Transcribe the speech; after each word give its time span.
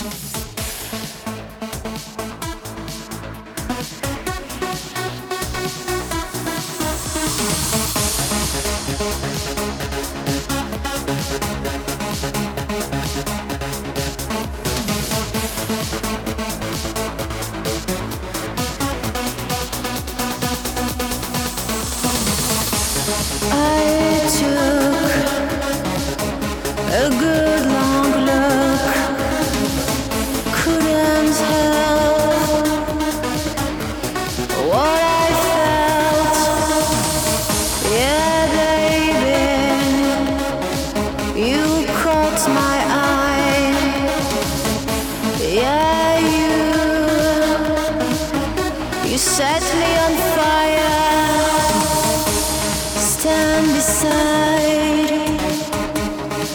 Thank 0.00 0.40
set 49.40 49.66
me 49.80 49.90
on 50.04 50.14
fire. 50.36 50.96
Stand 53.12 53.66
beside. 53.76 55.40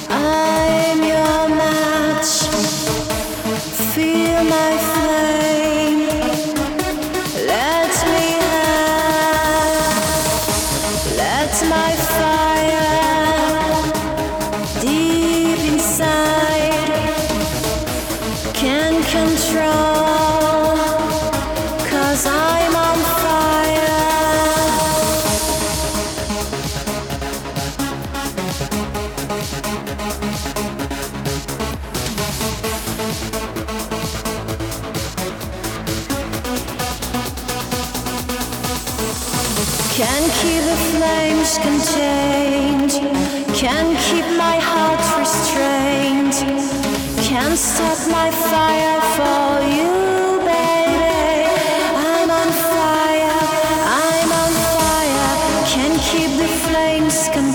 I'm 0.09 0.99
your 1.13 1.41
match. 1.61 2.33
Feel 3.93 4.41
my 4.57 4.71
flame. 4.91 6.03
Let 7.53 7.93
me 8.13 8.27
have. 8.49 9.95
Let 11.23 11.53
my 11.75 11.91
fire 12.17 12.91
deep 14.85 15.61
inside 15.73 16.93
can 18.61 18.93
control. 19.15 20.75
Cause 21.89 22.23
I'm 22.27 22.54
Can't 28.55 28.71
keep 40.39 40.63
the 40.63 40.77
flames 40.91 41.57
contained. 41.57 42.91
Can't 43.53 43.97
keep 44.07 44.25
my 44.37 44.57
heart 44.59 45.03
restrained. 45.19 46.35
Can't 47.27 47.57
stop 47.57 47.99
my 48.09 48.31
fire 48.31 49.01
for 49.17 49.59
you, 49.75 50.39
baby. 50.47 51.43
I'm 51.97 52.29
on 52.31 52.49
fire. 52.71 53.41
I'm 54.07 54.31
on 54.31 54.53
fire. 54.75 55.65
Can't 55.67 55.99
keep 55.99 56.31
the 56.39 56.47
flames 56.67 57.27
contained. 57.33 57.54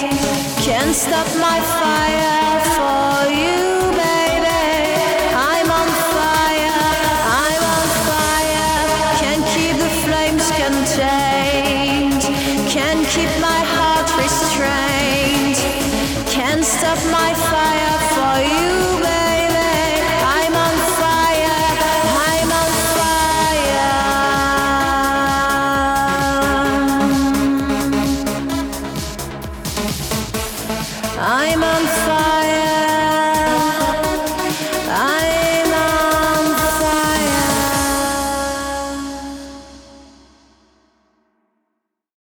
Can 0.00 0.94
stop 0.94 1.26
my 1.36 1.60
fire 1.60 2.60
for 2.76 3.28
you, 3.30 3.92
baby. 3.92 4.64
I'm 5.36 5.70
on 5.70 5.88
fire, 6.16 6.88
I'm 7.44 7.62
on 7.76 7.86
fire, 8.08 8.72
can 9.20 9.38
keep 9.52 9.76
the 9.76 9.92
flames 10.04 10.46
contained, 10.62 12.22
can 12.70 13.04
keep 13.12 13.28
my 13.42 13.60
heart 13.74 14.08
restrained. 14.16 15.60
Can 16.30 16.62
stop 16.62 16.96
my 17.12 17.34
fire 17.52 17.98
for 18.14 18.36
you, 18.54 18.69
I'm 31.22 31.62
on 31.62 31.84
fire. 32.06 32.29